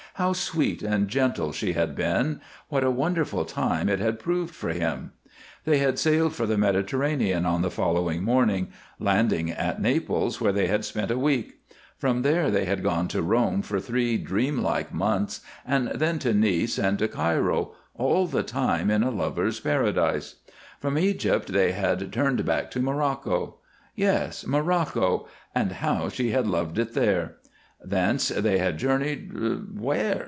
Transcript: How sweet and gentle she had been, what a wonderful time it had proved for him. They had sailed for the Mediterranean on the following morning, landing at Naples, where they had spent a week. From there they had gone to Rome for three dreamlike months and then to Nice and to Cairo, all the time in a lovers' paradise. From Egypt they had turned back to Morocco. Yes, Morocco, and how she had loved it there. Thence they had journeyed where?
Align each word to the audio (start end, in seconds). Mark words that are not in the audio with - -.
How 0.15 0.33
sweet 0.33 0.83
and 0.83 1.07
gentle 1.07 1.51
she 1.53 1.71
had 1.71 1.95
been, 1.95 2.41
what 2.67 2.83
a 2.83 2.91
wonderful 2.91 3.43
time 3.45 3.87
it 3.89 3.97
had 3.99 4.19
proved 4.19 4.53
for 4.53 4.69
him. 4.69 5.13
They 5.63 5.77
had 5.77 5.97
sailed 5.97 6.35
for 6.35 6.45
the 6.45 6.57
Mediterranean 6.59 7.45
on 7.45 7.61
the 7.63 7.71
following 7.71 8.21
morning, 8.21 8.67
landing 8.99 9.49
at 9.49 9.81
Naples, 9.81 10.39
where 10.41 10.51
they 10.51 10.67
had 10.67 10.83
spent 10.85 11.09
a 11.11 11.17
week. 11.17 11.61
From 11.97 12.21
there 12.23 12.51
they 12.51 12.65
had 12.65 12.83
gone 12.83 13.07
to 13.07 13.21
Rome 13.21 13.61
for 13.63 13.79
three 13.79 14.17
dreamlike 14.17 14.93
months 14.93 15.41
and 15.65 15.87
then 15.87 16.19
to 16.19 16.33
Nice 16.35 16.77
and 16.77 16.99
to 16.99 17.07
Cairo, 17.07 17.71
all 17.95 18.27
the 18.27 18.43
time 18.43 18.91
in 18.91 19.01
a 19.03 19.09
lovers' 19.11 19.61
paradise. 19.61 20.35
From 20.81 20.99
Egypt 20.99 21.53
they 21.53 21.71
had 21.71 22.11
turned 22.11 22.43
back 22.45 22.69
to 22.71 22.81
Morocco. 22.81 23.55
Yes, 23.95 24.45
Morocco, 24.45 25.27
and 25.55 25.71
how 25.71 26.09
she 26.09 26.31
had 26.31 26.45
loved 26.47 26.77
it 26.77 26.93
there. 26.93 27.37
Thence 27.83 28.27
they 28.27 28.59
had 28.59 28.77
journeyed 28.77 29.79
where? 29.79 30.19